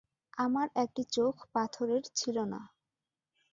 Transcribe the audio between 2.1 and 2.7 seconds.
ছিল না।